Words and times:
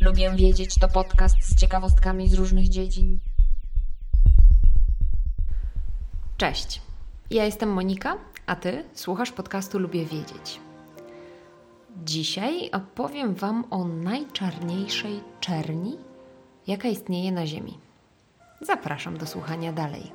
Lubię 0.00 0.30
wiedzieć 0.36 0.74
to 0.74 0.88
podcast 0.88 1.36
z 1.42 1.60
ciekawostkami 1.60 2.28
z 2.28 2.34
różnych 2.34 2.68
dziedzin. 2.68 3.18
Cześć. 6.36 6.82
Ja 7.30 7.44
jestem 7.44 7.72
Monika, 7.72 8.16
a 8.46 8.56
ty 8.56 8.84
słuchasz 8.94 9.32
podcastu 9.32 9.78
Lubię 9.78 10.06
wiedzieć. 10.06 10.60
Dzisiaj 12.04 12.70
opowiem 12.70 13.34
Wam 13.34 13.64
o 13.70 13.84
najczarniejszej 13.84 15.20
czerni, 15.40 15.98
jaka 16.66 16.88
istnieje 16.88 17.32
na 17.32 17.46
Ziemi. 17.46 17.78
Zapraszam 18.60 19.18
do 19.18 19.26
słuchania 19.26 19.72
dalej. 19.72 20.12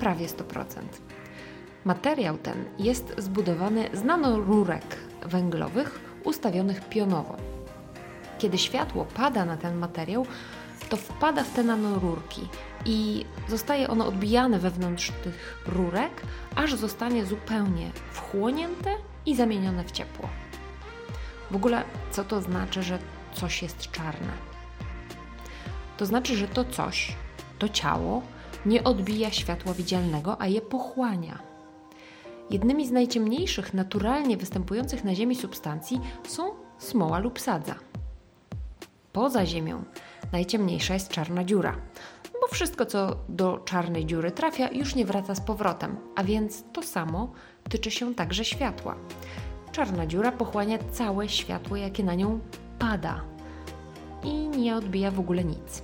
Prawie 0.00 0.26
100%. 0.26 0.64
Materiał 1.84 2.38
ten 2.38 2.64
jest 2.78 3.14
zbudowany 3.18 3.88
z 3.92 4.04
nanorurek 4.04 4.96
węglowych 5.22 6.00
ustawionych 6.24 6.88
pionowo. 6.88 7.36
Kiedy 8.38 8.58
światło 8.58 9.04
pada 9.14 9.44
na 9.44 9.56
ten 9.56 9.78
materiał, 9.78 10.26
to 10.88 10.96
wpada 10.96 11.44
w 11.44 11.54
te 11.54 11.62
nanorurki 11.62 12.48
i 12.84 13.24
zostaje 13.48 13.88
ono 13.88 14.06
odbijane 14.06 14.58
wewnątrz 14.58 15.12
tych 15.24 15.62
rurek, 15.66 16.22
aż 16.54 16.74
zostanie 16.74 17.26
zupełnie 17.26 17.90
wchłonięte 18.12 18.90
i 19.26 19.36
zamienione 19.36 19.84
w 19.84 19.92
ciepło. 19.92 20.28
W 21.50 21.56
ogóle, 21.56 21.82
co 22.10 22.24
to 22.24 22.42
znaczy, 22.42 22.82
że 22.82 22.98
coś 23.34 23.62
jest 23.62 23.90
czarne? 23.90 24.55
To 25.96 26.06
znaczy, 26.06 26.36
że 26.36 26.48
to 26.48 26.64
coś, 26.64 27.16
to 27.58 27.68
ciało, 27.68 28.22
nie 28.66 28.84
odbija 28.84 29.30
światła 29.30 29.74
widzialnego, 29.74 30.40
a 30.40 30.46
je 30.46 30.60
pochłania. 30.60 31.38
Jednymi 32.50 32.86
z 32.86 32.90
najciemniejszych 32.90 33.74
naturalnie 33.74 34.36
występujących 34.36 35.04
na 35.04 35.14
Ziemi 35.14 35.36
substancji 35.36 36.00
są 36.28 36.50
smoła 36.78 37.18
lub 37.18 37.40
sadza. 37.40 37.74
Poza 39.12 39.46
Ziemią 39.46 39.84
najciemniejsza 40.32 40.94
jest 40.94 41.08
czarna 41.08 41.44
dziura, 41.44 41.76
bo 42.40 42.46
wszystko, 42.54 42.86
co 42.86 43.16
do 43.28 43.58
czarnej 43.58 44.06
dziury 44.06 44.30
trafia, 44.30 44.68
już 44.68 44.94
nie 44.94 45.06
wraca 45.06 45.34
z 45.34 45.40
powrotem, 45.40 45.96
a 46.16 46.24
więc 46.24 46.64
to 46.72 46.82
samo 46.82 47.32
tyczy 47.70 47.90
się 47.90 48.14
także 48.14 48.44
światła. 48.44 48.96
Czarna 49.72 50.06
dziura 50.06 50.32
pochłania 50.32 50.78
całe 50.92 51.28
światło, 51.28 51.76
jakie 51.76 52.04
na 52.04 52.14
nią 52.14 52.40
pada 52.78 53.35
i 54.26 54.48
nie 54.48 54.76
odbija 54.76 55.10
w 55.10 55.20
ogóle 55.20 55.44
nic. 55.44 55.82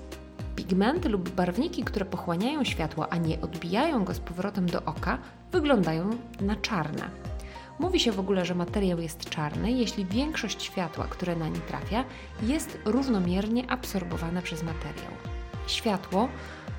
Pigmenty 0.57 1.09
lub 1.09 1.29
barwniki, 1.29 1.85
które 1.85 2.05
pochłaniają 2.05 2.65
światło, 2.65 3.13
a 3.13 3.17
nie 3.17 3.41
odbijają 3.41 4.05
go 4.05 4.15
z 4.15 4.19
powrotem 4.19 4.67
do 4.67 4.85
oka, 4.85 5.19
wyglądają 5.53 6.11
na 6.41 6.57
czarne. 6.57 7.11
Mówi 7.79 8.01
się 8.01 8.13
w 8.13 8.21
ogóle, 8.21 8.45
że 8.45 8.55
materiał 8.55 8.99
jest 8.99 9.31
czarny, 9.31 9.73
jeśli 9.73 10.05
większość 10.05 10.63
światła, 10.63 11.07
które 11.11 11.37
na 11.37 11.49
nie 11.49 11.61
trafia, 11.61 12.05
jest 12.43 12.79
równomiernie 12.85 13.71
absorbowane 13.71 14.43
przez 14.43 14.63
materiał. 14.63 15.13
Światło, 15.67 16.29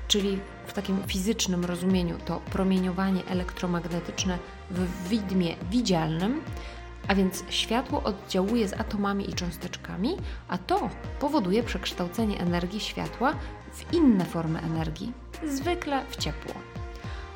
czyli 0.08 0.38
w 0.66 0.72
takim 0.72 1.02
fizycznym 1.06 1.64
rozumieniu 1.64 2.18
to 2.24 2.40
promieniowanie 2.50 3.26
elektromagnetyczne 3.26 4.38
w 4.70 5.08
widmie 5.08 5.56
widzialnym, 5.70 6.40
a 7.08 7.14
więc 7.14 7.44
światło 7.48 8.02
oddziałuje 8.02 8.68
z 8.68 8.72
atomami 8.72 9.30
i 9.30 9.34
cząsteczkami, 9.34 10.16
a 10.48 10.58
to 10.58 10.90
powoduje 11.20 11.62
przekształcenie 11.62 12.40
energii 12.40 12.80
światła 12.80 13.34
w 13.72 13.94
inne 13.94 14.24
formy 14.24 14.60
energii, 14.60 15.12
zwykle 15.44 16.04
w 16.08 16.16
ciepło. 16.16 16.54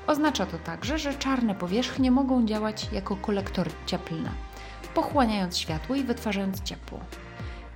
Oznacza 0.07 0.47
to 0.47 0.59
także, 0.59 0.99
że 0.99 1.15
czarne 1.15 1.55
powierzchnie 1.55 2.11
mogą 2.11 2.47
działać 2.47 2.89
jako 2.93 3.17
kolektory 3.17 3.71
cieplne, 3.87 4.31
pochłaniając 4.95 5.59
światło 5.59 5.97
i 5.97 6.05
wytwarzając 6.05 6.63
ciepło. 6.63 7.01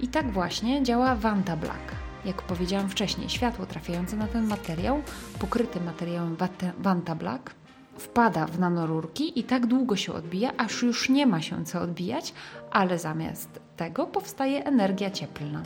I 0.01 0.09
tak 0.09 0.31
właśnie 0.31 0.83
działa 0.83 1.15
Vanta 1.15 1.57
Black. 1.57 1.93
Jak 2.25 2.43
powiedziałam 2.43 2.89
wcześniej, 2.89 3.31
światło 3.31 3.67
trafiające 3.67 4.17
na 4.17 4.27
ten 4.27 4.47
materiał, 4.47 5.03
pokryty 5.39 5.81
materiałem 5.81 6.37
Vanta 6.79 7.15
Black, 7.15 7.55
wpada 7.99 8.47
w 8.47 8.59
nanorurki 8.59 9.41
i 9.41 9.45
tak 9.45 9.67
długo 9.67 9.97
się 9.97 10.13
odbija, 10.13 10.53
aż 10.57 10.83
już 10.83 11.09
nie 11.09 11.27
ma 11.27 11.41
się 11.41 11.65
co 11.65 11.81
odbijać, 11.81 12.35
ale 12.71 12.99
zamiast 12.99 13.61
tego 13.77 14.07
powstaje 14.07 14.65
energia 14.65 15.11
cieplna. 15.11 15.63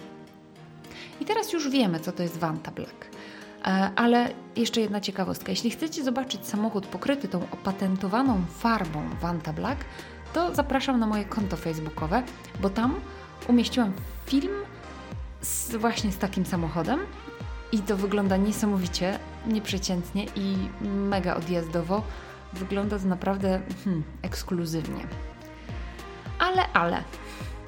I 1.20 1.24
teraz 1.24 1.52
już 1.52 1.70
wiemy, 1.70 2.00
co 2.00 2.12
to 2.12 2.22
jest 2.22 2.38
Vanta 2.38 2.70
Black. 2.70 3.06
E, 3.64 3.90
ale 3.96 4.28
jeszcze 4.56 4.80
jedna 4.80 5.00
ciekawostka. 5.00 5.52
Jeśli 5.52 5.70
chcecie 5.70 6.04
zobaczyć 6.04 6.46
samochód 6.46 6.86
pokryty 6.86 7.28
tą 7.28 7.42
opatentowaną 7.50 8.42
farbą 8.58 9.02
Vanta 9.20 9.52
Black, 9.52 9.84
to 10.32 10.54
zapraszam 10.54 11.00
na 11.00 11.06
moje 11.06 11.24
konto 11.24 11.56
facebookowe, 11.56 12.22
bo 12.60 12.70
tam 12.70 12.94
umieściłam 13.48 13.92
film 14.26 14.52
z, 15.40 15.76
właśnie 15.76 16.12
z 16.12 16.18
takim 16.18 16.46
samochodem 16.46 17.00
i 17.72 17.78
to 17.78 17.96
wygląda 17.96 18.36
niesamowicie, 18.36 19.18
nieprzeciętnie 19.46 20.26
i 20.36 20.56
mega 20.80 21.36
odjazdowo. 21.36 22.02
Wygląda 22.52 22.98
to 22.98 23.06
naprawdę 23.06 23.60
hmm, 23.84 24.02
ekskluzywnie. 24.22 25.06
Ale, 26.38 26.72
ale, 26.72 27.02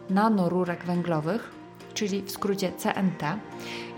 nanorurek 0.09 0.85
węglowych, 0.85 1.60
czyli 1.93 2.21
w 2.21 2.31
skrócie 2.31 2.71
CNT. 2.77 3.23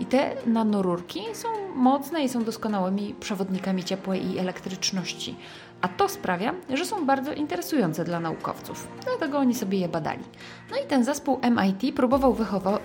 I 0.00 0.06
te 0.06 0.36
nanorurki 0.46 1.20
są 1.32 1.48
mocne 1.74 2.24
i 2.24 2.28
są 2.28 2.44
doskonałymi 2.44 3.14
przewodnikami 3.20 3.84
ciepła 3.84 4.16
i 4.16 4.38
elektryczności. 4.38 5.36
A 5.80 5.88
to 5.88 6.08
sprawia, 6.08 6.54
że 6.74 6.86
są 6.86 7.06
bardzo 7.06 7.32
interesujące 7.32 8.04
dla 8.04 8.20
naukowców. 8.20 8.88
Dlatego 9.04 9.38
oni 9.38 9.54
sobie 9.54 9.78
je 9.78 9.88
badali. 9.88 10.24
No 10.70 10.76
i 10.76 10.86
ten 10.88 11.04
zespół 11.04 11.40
MIT 11.42 11.96
próbował 11.96 12.36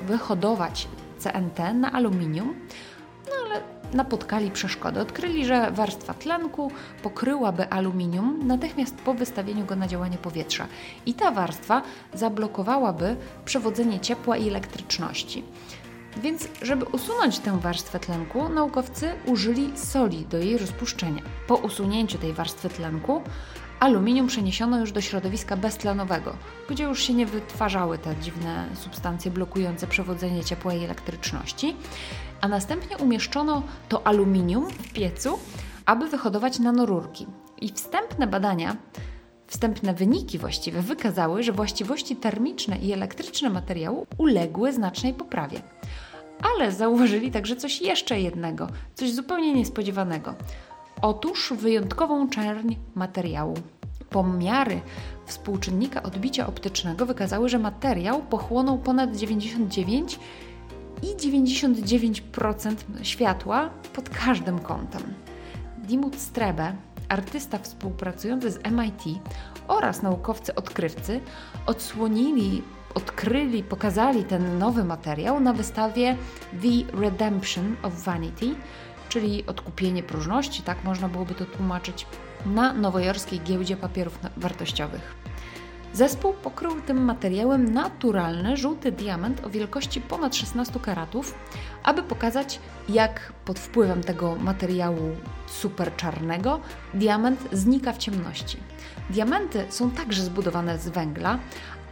wyhodować 0.01 0.87
CNT 1.17 1.73
na 1.73 1.91
aluminium, 1.91 2.55
no 3.25 3.31
ale 3.45 3.78
napotkali 3.93 4.51
przeszkody. 4.51 4.99
Odkryli, 4.99 5.45
że 5.45 5.71
warstwa 5.71 6.13
tlenku 6.13 6.71
pokryłaby 7.03 7.69
aluminium 7.69 8.47
natychmiast 8.47 8.95
po 8.95 9.13
wystawieniu 9.13 9.65
go 9.65 9.75
na 9.75 9.87
działanie 9.87 10.17
powietrza 10.17 10.67
i 11.05 11.13
ta 11.13 11.31
warstwa 11.31 11.81
zablokowałaby 12.13 13.15
przewodzenie 13.45 13.99
ciepła 13.99 14.37
i 14.37 14.49
elektryczności. 14.49 15.43
Więc, 16.17 16.47
żeby 16.61 16.85
usunąć 16.85 17.39
tę 17.39 17.59
warstwę 17.59 17.99
tlenku, 17.99 18.49
naukowcy 18.49 19.11
użyli 19.25 19.71
soli 19.77 20.25
do 20.25 20.37
jej 20.37 20.57
rozpuszczenia. 20.57 21.21
Po 21.47 21.55
usunięciu 21.55 22.17
tej 22.17 22.33
warstwy 22.33 22.69
tlenku 22.69 23.21
aluminium 23.79 24.27
przeniesiono 24.27 24.79
już 24.79 24.91
do 24.91 25.01
środowiska 25.01 25.57
beztlenowego, 25.57 26.35
gdzie 26.69 26.83
już 26.83 27.03
się 27.03 27.13
nie 27.13 27.25
wytwarzały 27.25 27.97
te 27.97 28.15
dziwne 28.15 28.65
substancje 28.73 29.31
blokujące 29.31 29.87
przewodzenie 29.87 30.43
ciepła 30.43 30.73
i 30.73 30.83
elektryczności, 30.83 31.75
a 32.41 32.47
następnie 32.47 32.97
umieszczono 32.97 33.63
to 33.89 34.07
aluminium 34.07 34.67
w 34.69 34.93
piecu, 34.93 35.39
aby 35.85 36.07
wyhodować 36.07 36.59
nanorurki. 36.59 37.27
I 37.61 37.69
wstępne 37.73 38.27
badania 38.27 38.75
Wstępne 39.49 39.93
wyniki 39.93 40.37
właściwie 40.37 40.81
wykazały, 40.81 41.43
że 41.43 41.51
właściwości 41.51 42.15
termiczne 42.15 42.77
i 42.77 42.91
elektryczne 42.91 43.49
materiału 43.49 44.07
uległy 44.17 44.73
znacznej 44.73 45.13
poprawie. 45.13 45.61
Ale 46.55 46.71
zauważyli 46.71 47.31
także 47.31 47.55
coś 47.55 47.81
jeszcze 47.81 48.21
jednego, 48.21 48.67
coś 48.95 49.11
zupełnie 49.11 49.53
niespodziewanego. 49.53 50.35
Otóż 51.01 51.53
wyjątkową 51.57 52.29
czerń 52.29 52.75
materiału. 52.95 53.53
Pomiary 54.09 54.81
współczynnika 55.25 56.03
odbicia 56.03 56.47
optycznego 56.47 57.05
wykazały, 57.05 57.49
że 57.49 57.59
materiał 57.59 58.21
pochłonął 58.21 58.77
ponad 58.77 59.17
99 59.17 60.19
i 61.01 61.15
99% 61.15 62.75
światła 63.01 63.69
pod 63.93 64.09
każdym 64.09 64.59
kątem. 64.59 65.01
Dimut 65.77 66.15
Strebe, 66.15 66.75
artysta 67.09 67.57
współpracujący 67.57 68.51
z 68.51 68.59
MIT 68.71 69.19
oraz 69.67 70.01
naukowcy 70.01 70.55
odkrywcy 70.55 71.19
odsłonili, 71.65 72.61
odkryli, 72.93 73.63
pokazali 73.63 74.23
ten 74.23 74.57
nowy 74.57 74.83
materiał 74.83 75.39
na 75.39 75.53
wystawie 75.53 76.17
The 76.61 76.97
Redemption 76.97 77.75
of 77.83 77.93
Vanity, 78.03 78.55
czyli 79.09 79.45
odkupienie 79.45 80.03
próżności, 80.03 80.63
tak 80.63 80.83
można 80.83 81.09
byłoby 81.09 81.35
to 81.35 81.45
tłumaczyć, 81.45 82.05
na 82.45 82.73
nowojorskiej 82.73 83.41
giełdzie 83.41 83.77
papierów 83.77 84.19
wartościowych. 84.37 85.15
Zespół 85.93 86.33
pokrył 86.33 86.81
tym 86.81 87.05
materiałem 87.05 87.73
naturalny 87.73 88.57
żółty 88.57 88.91
diament 88.91 89.45
o 89.45 89.49
wielkości 89.49 90.01
ponad 90.01 90.35
16 90.35 90.79
karatów, 90.79 91.35
aby 91.83 92.03
pokazać, 92.03 92.59
jak 92.89 93.33
pod 93.45 93.59
wpływem 93.59 94.03
tego 94.03 94.35
materiału 94.35 95.15
super 95.47 95.95
czarnego 95.95 96.59
diament 96.93 97.39
znika 97.51 97.93
w 97.93 97.97
ciemności. 97.97 98.57
Diamenty 99.09 99.65
są 99.69 99.91
także 99.91 100.23
zbudowane 100.23 100.77
z 100.77 100.89
węgla, 100.89 101.39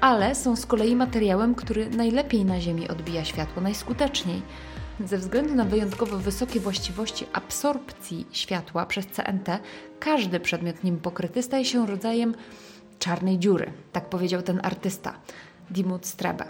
ale 0.01 0.35
są 0.35 0.55
z 0.55 0.65
kolei 0.65 0.95
materiałem, 0.95 1.55
który 1.55 1.89
najlepiej 1.89 2.45
na 2.45 2.61
Ziemi 2.61 2.87
odbija 2.87 3.25
światło, 3.25 3.61
najskuteczniej. 3.61 4.41
Ze 5.05 5.17
względu 5.17 5.55
na 5.55 5.63
wyjątkowo 5.63 6.17
wysokie 6.17 6.59
właściwości 6.59 7.25
absorpcji 7.33 8.27
światła 8.31 8.85
przez 8.85 9.07
CNT, 9.07 9.59
każdy 9.99 10.39
przedmiot 10.39 10.83
nim 10.83 10.97
pokryty 10.97 11.43
staje 11.43 11.65
się 11.65 11.87
rodzajem 11.87 12.35
czarnej 12.99 13.39
dziury, 13.39 13.71
tak 13.91 14.09
powiedział 14.09 14.41
ten 14.41 14.59
artysta, 14.63 15.13
Dimut 15.71 16.05
Strebe. 16.05 16.45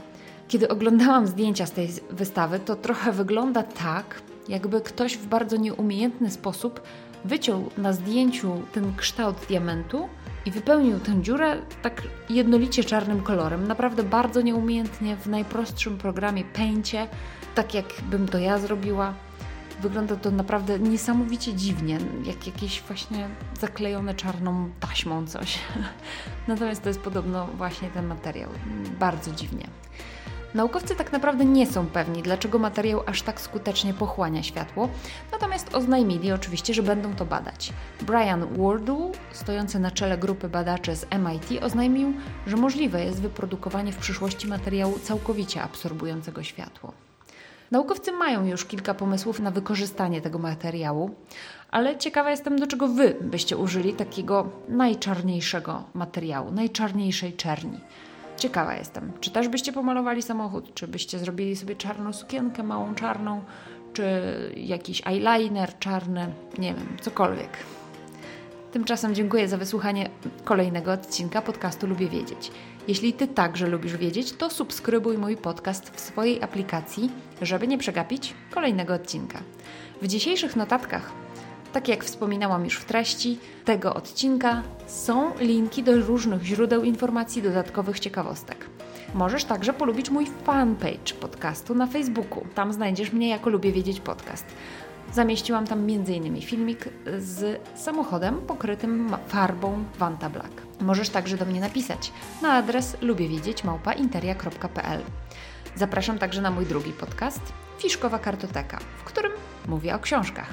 Kiedy 0.48 0.68
oglądałam 0.68 1.28
zdjęcia 1.28 1.66
z 1.66 1.72
tej 1.72 1.90
wystawy, 2.10 2.60
to 2.60 2.76
trochę 2.76 3.12
wygląda 3.12 3.64
tak, 3.64 4.22
jakby 4.48 4.82
ktoś 4.82 5.18
w 5.18 5.28
bardzo 5.28 5.58
nieumiejętny 5.58 6.32
sposób 6.32 6.82
wyciął 7.26 7.70
na 7.78 7.94
zdjęciu 7.94 8.62
ten 8.74 8.96
kształt 8.96 9.38
diamentu 9.48 10.10
i 10.46 10.52
wypełnił 10.52 11.00
tę 11.00 11.22
dziurę 11.22 11.62
tak 11.82 12.02
jednolicie 12.30 12.84
czarnym 12.84 13.22
kolorem. 13.22 13.68
Naprawdę 13.68 14.04
bardzo 14.04 14.42
nieumiejętnie 14.42 15.18
w 15.18 15.28
najprostszym 15.28 15.98
programie 15.98 16.44
Paincie, 16.44 17.08
tak 17.56 17.74
jakbym 17.74 18.28
to 18.28 18.38
ja 18.38 18.58
zrobiła. 18.58 19.14
Wygląda 19.82 20.16
to 20.16 20.32
naprawdę 20.32 20.80
niesamowicie 20.80 21.54
dziwnie, 21.54 21.98
jak 22.24 22.48
jakieś 22.48 22.82
właśnie 22.82 23.30
zaklejone 23.60 24.14
czarną 24.14 24.70
taśmą 24.80 25.28
coś. 25.28 25.60
Natomiast 26.48 26.84
to 26.84 26.90
jest 26.90 27.02
podobno 27.02 27.48
właśnie 27.48 27.90
ten 27.90 28.08
materiał. 28.08 28.50
Bardzo 29.00 29.32
dziwnie. 29.32 29.68
Naukowcy 30.54 30.96
tak 30.96 31.12
naprawdę 31.12 31.46
nie 31.46 31.68
są 31.68 31.86
pewni, 31.86 32.24
dlaczego 32.24 32.60
materiał 32.60 33.04
aż 33.06 33.22
tak 33.22 33.42
skutecznie 33.42 33.94
pochłania 33.94 34.44
światło, 34.44 34.90
natomiast 35.32 35.76
oznajmili 35.76 36.32
oczywiście, 36.32 36.74
że 36.74 36.84
będą 36.84 37.16
to 37.16 37.26
badać. 37.26 37.74
Brian 38.02 38.58
Wardle, 38.58 39.12
stojący 39.32 39.80
na 39.80 39.92
czele 39.92 40.18
grupy 40.18 40.50
badaczy 40.50 40.96
z 40.96 41.06
MIT, 41.12 41.64
oznajmił, 41.64 42.14
że 42.48 42.58
możliwe 42.58 43.06
jest 43.06 43.22
wyprodukowanie 43.22 43.92
w 43.92 43.98
przyszłości 43.98 44.48
materiału 44.48 45.00
całkowicie 45.00 45.64
absorbującego 45.64 46.44
światło. 46.44 46.94
Naukowcy 47.72 48.12
mają 48.12 48.46
już 48.46 48.66
kilka 48.66 48.94
pomysłów 48.94 49.40
na 49.40 49.52
wykorzystanie 49.52 50.22
tego 50.22 50.40
materiału, 50.40 51.16
ale 51.72 51.98
ciekawa 51.98 52.32
jestem, 52.32 52.60
do 52.60 52.68
czego 52.68 52.88
Wy 52.88 53.16
byście 53.22 53.58
użyli 53.58 53.94
takiego 53.94 54.50
najczarniejszego 54.70 55.84
materiału, 55.94 56.52
najczarniejszej 56.52 57.34
czerni. 57.34 57.80
Ciekawa 58.38 58.76
jestem, 58.76 59.12
czy 59.20 59.32
też 59.32 59.48
byście 59.48 59.74
pomalowali 59.74 60.22
samochód, 60.22 60.74
czy 60.74 60.88
byście 60.88 61.20
zrobili 61.20 61.56
sobie 61.56 61.76
czarną 61.76 62.14
sukienkę, 62.14 62.64
małą 62.64 62.96
czarną, 62.96 63.42
czy 63.94 64.04
jakiś 64.56 65.02
eyeliner 65.06 65.80
czarny, 65.80 66.28
nie 66.58 66.74
wiem, 66.74 66.98
cokolwiek. 67.02 67.50
Tymczasem 68.72 69.16
dziękuję 69.16 69.48
za 69.48 69.58
wysłuchanie 69.58 70.10
kolejnego 70.44 70.92
odcinka 70.92 71.42
podcastu 71.42 71.88
Lubię 71.88 72.10
Wiedzieć. 72.10 72.52
Jeśli 72.88 73.14
Ty 73.14 73.28
także 73.28 73.68
lubisz 73.68 73.98
wiedzieć, 73.98 74.34
to 74.34 74.50
subskrybuj 74.50 75.18
mój 75.18 75.38
podcast 75.38 75.90
w 75.90 76.00
swojej 76.00 76.44
aplikacji, 76.44 77.12
żeby 77.42 77.68
nie 77.68 77.78
przegapić 77.78 78.34
kolejnego 78.52 78.94
odcinka. 78.94 79.40
W 80.02 80.08
dzisiejszych 80.08 80.56
notatkach, 80.56 81.12
tak 81.74 81.88
jak 81.88 82.04
wspominałam 82.04 82.66
już 82.66 82.78
w 82.78 82.86
treści 82.86 83.40
tego 83.66 83.94
odcinka, 83.94 84.64
są 84.88 85.32
linki 85.40 85.84
do 85.84 86.02
różnych 86.02 86.44
źródeł 86.44 86.84
informacji 86.84 87.42
dodatkowych 87.42 88.00
ciekawostek. 88.00 88.70
Możesz 89.14 89.44
także 89.44 89.74
polubić 89.74 90.10
mój 90.10 90.28
fanpage 90.44 91.14
podcastu 91.22 91.76
na 91.76 91.88
Facebooku. 91.88 92.46
Tam 92.56 92.74
znajdziesz 92.74 93.14
mnie 93.14 93.30
jako 93.30 93.50
Lubię 93.50 93.72
Wiedzieć 93.72 94.00
Podcast. 94.00 94.46
Zamieściłam 95.14 95.68
tam 95.68 95.80
m.in. 95.80 96.42
filmik 96.42 96.90
z 97.18 97.62
samochodem 97.76 98.42
pokrytym 98.42 99.16
farbą 99.28 99.84
Vanta 100.00 100.30
Black. 100.30 100.62
Możesz 100.82 101.10
także 101.10 101.38
do 101.38 101.46
mnie 101.46 101.62
napisać 101.62 102.12
na 102.42 102.54
adres 102.54 102.98
lubiewiedzieć@interia.pl. 103.02 105.02
Zapraszam 105.76 106.20
także 106.20 106.42
na 106.42 106.52
mój 106.52 106.66
drugi 106.66 106.92
podcast 106.92 107.42
Fiszkowa 107.80 108.20
Kartoteka, 108.20 108.80
w 108.98 109.04
którym 109.04 109.32
mówię 109.68 109.96
o 109.96 110.00
książkach. 110.00 110.50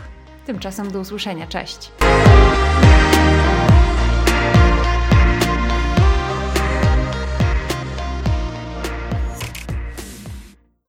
Tymczasem 0.46 0.90
do 0.90 1.00
usłyszenia. 1.00 1.46
Cześć! 1.46 1.92